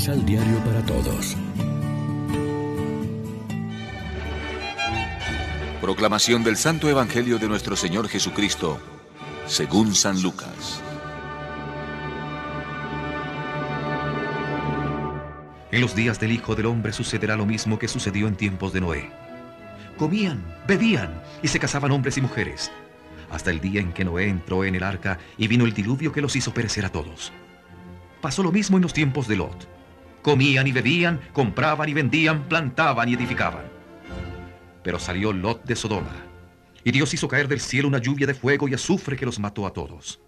Misal 0.00 0.24
Diario 0.24 0.56
para 0.64 0.80
Todos. 0.86 1.36
Proclamación 5.82 6.42
del 6.42 6.56
Santo 6.56 6.88
Evangelio 6.88 7.38
de 7.38 7.46
nuestro 7.46 7.76
Señor 7.76 8.08
Jesucristo, 8.08 8.80
según 9.44 9.94
San 9.94 10.22
Lucas. 10.22 10.80
En 15.70 15.82
los 15.82 15.94
días 15.94 16.18
del 16.18 16.32
Hijo 16.32 16.54
del 16.54 16.64
Hombre 16.64 16.94
sucederá 16.94 17.36
lo 17.36 17.44
mismo 17.44 17.78
que 17.78 17.86
sucedió 17.86 18.26
en 18.26 18.36
tiempos 18.36 18.72
de 18.72 18.80
Noé. 18.80 19.10
Comían, 19.98 20.42
bebían 20.66 21.22
y 21.42 21.48
se 21.48 21.60
casaban 21.60 21.90
hombres 21.90 22.16
y 22.16 22.22
mujeres, 22.22 22.72
hasta 23.30 23.50
el 23.50 23.60
día 23.60 23.82
en 23.82 23.92
que 23.92 24.06
Noé 24.06 24.28
entró 24.28 24.64
en 24.64 24.76
el 24.76 24.82
arca 24.82 25.18
y 25.36 25.46
vino 25.46 25.66
el 25.66 25.74
diluvio 25.74 26.10
que 26.10 26.22
los 26.22 26.36
hizo 26.36 26.54
perecer 26.54 26.86
a 26.86 26.90
todos. 26.90 27.34
Pasó 28.22 28.42
lo 28.42 28.50
mismo 28.50 28.78
en 28.78 28.82
los 28.82 28.94
tiempos 28.94 29.28
de 29.28 29.36
Lot. 29.36 29.79
Comían 30.22 30.66
y 30.66 30.72
bebían, 30.72 31.20
compraban 31.32 31.88
y 31.88 31.94
vendían, 31.94 32.48
plantaban 32.48 33.08
y 33.08 33.14
edificaban. 33.14 33.64
Pero 34.82 34.98
salió 34.98 35.32
Lot 35.32 35.64
de 35.64 35.76
Sodoma, 35.76 36.14
y 36.84 36.92
Dios 36.92 37.12
hizo 37.14 37.28
caer 37.28 37.48
del 37.48 37.60
cielo 37.60 37.88
una 37.88 37.98
lluvia 37.98 38.26
de 38.26 38.34
fuego 38.34 38.68
y 38.68 38.74
azufre 38.74 39.16
que 39.16 39.26
los 39.26 39.38
mató 39.38 39.66
a 39.66 39.72
todos. 39.72 40.20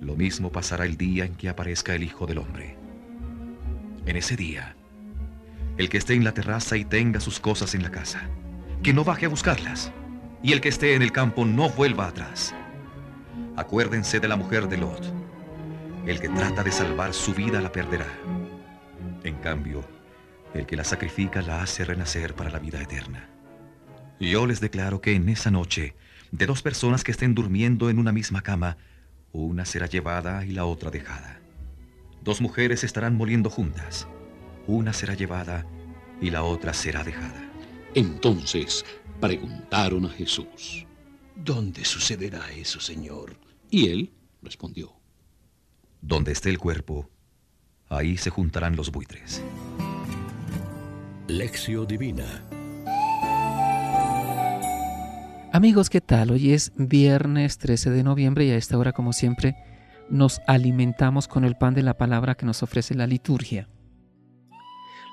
Lo 0.00 0.14
mismo 0.14 0.52
pasará 0.52 0.86
el 0.86 0.96
día 0.96 1.24
en 1.24 1.34
que 1.34 1.48
aparezca 1.48 1.94
el 1.94 2.04
Hijo 2.04 2.26
del 2.26 2.38
Hombre. 2.38 2.76
En 4.06 4.16
ese 4.16 4.36
día, 4.36 4.76
el 5.76 5.88
que 5.88 5.98
esté 5.98 6.14
en 6.14 6.24
la 6.24 6.32
terraza 6.32 6.76
y 6.76 6.84
tenga 6.84 7.20
sus 7.20 7.40
cosas 7.40 7.74
en 7.74 7.82
la 7.82 7.90
casa, 7.90 8.28
que 8.82 8.92
no 8.92 9.04
baje 9.04 9.26
a 9.26 9.28
buscarlas, 9.28 9.92
y 10.42 10.52
el 10.52 10.60
que 10.60 10.68
esté 10.68 10.94
en 10.94 11.02
el 11.02 11.12
campo 11.12 11.44
no 11.44 11.68
vuelva 11.70 12.06
atrás. 12.06 12.54
Acuérdense 13.56 14.20
de 14.20 14.28
la 14.28 14.36
mujer 14.36 14.68
de 14.68 14.78
Lot. 14.78 15.12
El 16.06 16.20
que 16.20 16.28
trata 16.28 16.62
de 16.62 16.70
salvar 16.70 17.12
su 17.12 17.34
vida 17.34 17.60
la 17.60 17.72
perderá. 17.72 18.06
En 19.24 19.36
cambio, 19.36 19.84
el 20.54 20.66
que 20.66 20.76
la 20.76 20.84
sacrifica 20.84 21.42
la 21.42 21.62
hace 21.62 21.84
renacer 21.84 22.34
para 22.34 22.50
la 22.50 22.58
vida 22.58 22.80
eterna. 22.80 23.28
Yo 24.20 24.46
les 24.46 24.60
declaro 24.60 25.00
que 25.00 25.12
en 25.12 25.28
esa 25.28 25.50
noche, 25.50 25.94
de 26.32 26.46
dos 26.46 26.62
personas 26.62 27.04
que 27.04 27.12
estén 27.12 27.34
durmiendo 27.34 27.90
en 27.90 27.98
una 27.98 28.12
misma 28.12 28.42
cama, 28.42 28.76
una 29.32 29.64
será 29.64 29.86
llevada 29.86 30.44
y 30.44 30.50
la 30.50 30.64
otra 30.64 30.90
dejada. 30.90 31.40
Dos 32.22 32.40
mujeres 32.40 32.84
estarán 32.84 33.16
moliendo 33.16 33.50
juntas. 33.50 34.08
Una 34.66 34.92
será 34.92 35.14
llevada 35.14 35.66
y 36.20 36.30
la 36.30 36.42
otra 36.42 36.74
será 36.74 37.04
dejada. 37.04 37.48
Entonces 37.94 38.84
preguntaron 39.20 40.06
a 40.06 40.10
Jesús, 40.10 40.86
¿Dónde 41.36 41.84
sucederá 41.84 42.50
eso, 42.50 42.80
Señor? 42.80 43.36
Y 43.70 43.88
él 43.88 44.12
respondió, 44.42 44.92
Donde 46.00 46.32
esté 46.32 46.50
el 46.50 46.58
cuerpo, 46.58 47.08
ahí 47.88 48.16
se 48.16 48.30
juntarán 48.30 48.76
los 48.76 48.90
buitres. 48.92 49.42
Lección 51.26 51.86
Divina 51.86 52.42
Amigos, 55.52 55.88
¿qué 55.88 56.00
tal? 56.00 56.30
Hoy 56.30 56.52
es 56.52 56.72
viernes 56.76 57.58
13 57.58 57.90
de 57.90 58.02
noviembre 58.02 58.44
y 58.44 58.50
a 58.50 58.56
esta 58.56 58.76
hora, 58.76 58.92
como 58.92 59.12
siempre, 59.12 59.56
nos 60.10 60.40
alimentamos 60.46 61.26
con 61.26 61.44
el 61.44 61.56
pan 61.56 61.74
de 61.74 61.82
la 61.82 61.96
palabra 61.96 62.34
que 62.34 62.46
nos 62.46 62.62
ofrece 62.62 62.94
la 62.94 63.06
liturgia. 63.06 63.68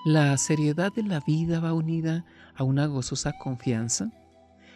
La 0.06 0.38
seriedad 0.38 0.94
de 0.94 1.03
la 1.03 1.22
vida 1.22 1.62
va 1.62 1.73
unida 1.73 2.26
a 2.53 2.64
una 2.64 2.86
gozosa 2.86 3.34
confianza, 3.40 4.12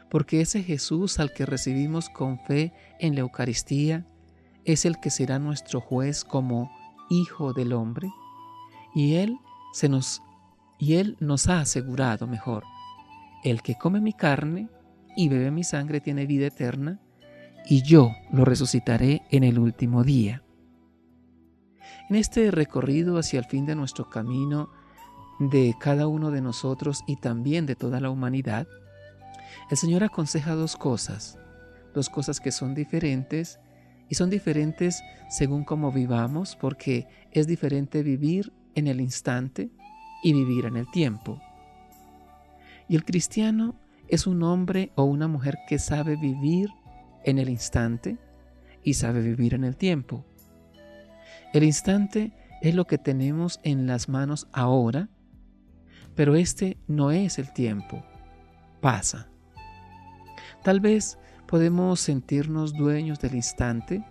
porque 0.10 0.42
ese 0.42 0.64
Jesús 0.64 1.20
al 1.20 1.34
que 1.34 1.46
recibimos 1.46 2.10
con 2.10 2.40
fe 2.40 2.74
en 3.00 3.16
la 3.16 3.22
Eucaristía 3.22 4.08
es 4.64 4.86
el 4.86 5.00
que 5.00 5.10
será 5.10 5.40
nuestro 5.40 5.82
juez 5.82 6.24
como 6.24 6.72
Hijo 7.10 7.54
del 7.54 7.74
Hombre, 7.74 8.12
y 8.94 9.16
Él 9.16 9.38
se 9.74 9.90
nos 9.90 10.22
y 10.78 10.96
Él 10.96 11.18
nos 11.20 11.50
ha 11.50 11.60
asegurado 11.60 12.26
mejor, 12.26 12.64
el 13.44 13.62
que 13.62 13.76
come 13.76 14.00
mi 14.00 14.14
carne 14.14 14.70
y 15.16 15.28
bebe 15.28 15.52
mi 15.52 15.64
sangre 15.64 16.00
tiene 16.00 16.26
vida 16.26 16.48
eterna, 16.48 17.00
y 17.66 17.84
yo 17.84 18.14
lo 18.32 18.46
resucitaré 18.46 19.24
en 19.30 19.44
el 19.44 19.60
último 19.60 20.04
día. 20.04 20.44
En 22.10 22.16
este 22.16 22.50
recorrido 22.50 23.18
hacia 23.18 23.40
el 23.40 23.46
fin 23.46 23.66
de 23.66 23.76
nuestro 23.76 24.10
camino, 24.10 24.70
de 25.40 25.76
cada 25.80 26.08
uno 26.08 26.32
de 26.32 26.42
nosotros 26.42 27.04
y 27.08 27.18
también 27.18 27.66
de 27.66 27.76
toda 27.76 28.00
la 28.00 28.10
humanidad, 28.10 28.68
el 29.70 29.78
Señor 29.78 30.04
aconseja 30.04 30.56
dos 30.56 30.76
cosas, 30.76 31.38
dos 31.94 32.10
cosas 32.10 32.40
que 32.40 32.52
son 32.52 32.74
diferentes 32.74 33.60
y 34.10 34.16
son 34.16 34.30
diferentes 34.30 35.04
según 35.30 35.64
cómo 35.64 35.92
vivamos, 35.92 36.56
porque 36.56 37.08
es 37.32 37.48
diferente 37.48 38.04
vivir 38.04 38.52
en 38.76 38.88
el 38.88 39.00
instante 39.00 39.70
y 40.24 40.34
vivir 40.34 40.66
en 40.66 40.78
el 40.78 40.90
tiempo. 40.92 41.42
Y 42.88 42.96
el 42.96 43.06
cristiano 43.06 43.76
es 44.08 44.26
un 44.26 44.42
hombre 44.42 44.92
o 44.96 45.04
una 45.04 45.28
mujer 45.28 45.60
que 45.68 45.78
sabe 45.78 46.16
vivir 46.16 46.70
en 47.24 47.38
el 47.38 47.50
instante 47.50 48.18
y 48.84 48.96
sabe 48.96 49.22
vivir 49.22 49.54
en 49.54 49.64
el 49.64 49.78
tiempo. 49.78 50.26
El 51.54 51.64
instante 51.64 52.32
es 52.62 52.74
lo 52.74 52.86
que 52.86 52.98
tenemos 52.98 53.60
en 53.64 53.86
las 53.86 54.10
manos 54.10 54.48
ahora, 54.52 55.10
pero 56.16 56.36
este 56.36 56.78
no 56.88 57.12
es 57.12 57.38
el 57.40 57.54
tiempo, 57.54 58.04
pasa. 58.82 59.30
Tal 60.64 60.80
vez 60.80 61.18
podemos 61.50 62.00
sentirnos 62.00 62.74
dueños 62.74 63.20
del 63.20 63.34
instante, 63.34 64.06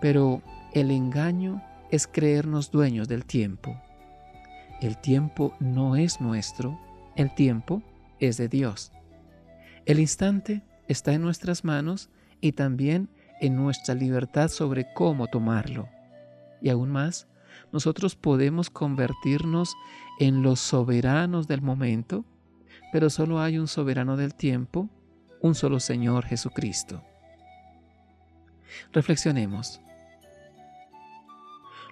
pero 0.00 0.42
el 0.72 0.90
engaño 0.90 1.62
es 1.92 2.08
creernos 2.08 2.72
dueños 2.72 3.06
del 3.06 3.24
tiempo. 3.24 3.80
El 4.80 4.98
tiempo 4.98 5.54
no 5.60 5.94
es 5.94 6.20
nuestro, 6.20 6.80
el 7.14 7.32
tiempo 7.32 7.80
es 8.18 8.38
de 8.38 8.48
Dios. 8.48 8.90
El 9.86 10.00
instante 10.00 10.62
está 10.88 11.12
en 11.12 11.22
nuestras 11.22 11.62
manos 11.62 12.10
y 12.40 12.52
también 12.52 13.08
en 13.40 13.54
nuestra 13.54 13.94
libertad 13.94 14.48
sobre 14.48 14.92
cómo 14.94 15.28
tomarlo. 15.28 15.88
Y 16.60 16.70
aún 16.70 16.90
más, 16.90 17.28
nosotros 17.72 18.16
podemos 18.16 18.68
convertirnos 18.68 19.76
en 20.18 20.42
los 20.42 20.58
soberanos 20.58 21.46
del 21.46 21.62
momento, 21.62 22.24
pero 22.92 23.10
solo 23.10 23.40
hay 23.40 23.58
un 23.58 23.68
soberano 23.68 24.16
del 24.16 24.34
tiempo, 24.34 24.90
un 25.44 25.54
solo 25.54 25.78
Señor 25.78 26.24
Jesucristo. 26.24 27.04
Reflexionemos. 28.94 29.82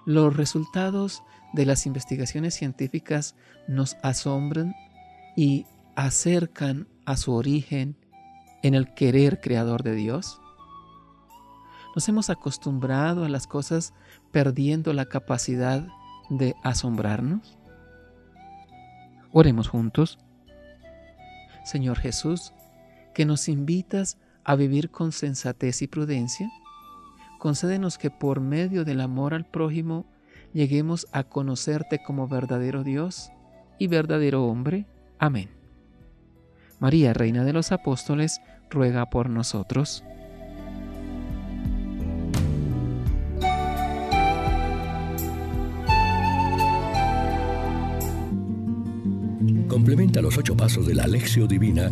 Los 0.07 0.35
resultados 0.35 1.21
de 1.53 1.67
las 1.67 1.85
investigaciones 1.85 2.55
científicas 2.55 3.35
nos 3.67 3.95
asombran 4.01 4.73
y 5.35 5.67
acercan 5.95 6.87
a 7.05 7.15
su 7.15 7.31
origen 7.31 7.95
en 8.63 8.73
el 8.73 8.91
querer 8.95 9.39
creador 9.39 9.83
de 9.83 9.93
Dios? 9.93 10.41
Nos 11.95 12.09
hemos 12.09 12.31
acostumbrado 12.31 13.23
a 13.23 13.29
las 13.29 13.45
cosas 13.45 13.93
perdiendo 14.31 14.93
la 14.93 15.05
capacidad 15.05 15.85
de 16.31 16.55
asombrarnos. 16.63 17.55
Oremos 19.31 19.67
juntos. 19.67 20.17
Señor 21.63 21.99
Jesús, 21.99 22.51
que 23.13 23.25
nos 23.25 23.47
invitas 23.47 24.17
a 24.43 24.55
vivir 24.55 24.89
con 24.89 25.11
sensatez 25.11 25.81
y 25.81 25.87
prudencia, 25.87 26.51
concédenos 27.39 27.97
que 27.97 28.09
por 28.09 28.41
medio 28.41 28.85
del 28.85 29.01
amor 29.01 29.33
al 29.33 29.45
prójimo 29.45 30.05
lleguemos 30.53 31.07
a 31.11 31.23
conocerte 31.23 32.01
como 32.03 32.27
verdadero 32.27 32.83
Dios 32.83 33.31
y 33.79 33.87
verdadero 33.87 34.45
hombre. 34.45 34.85
Amén. 35.19 35.49
María, 36.79 37.13
Reina 37.13 37.43
de 37.43 37.53
los 37.53 37.71
Apóstoles, 37.71 38.41
ruega 38.69 39.09
por 39.09 39.29
nosotros. 39.29 40.03
Complementa 49.67 50.21
los 50.21 50.37
ocho 50.37 50.55
pasos 50.55 50.85
de 50.85 50.93
la 50.93 51.03
Alexio 51.03 51.47
Divina 51.47 51.91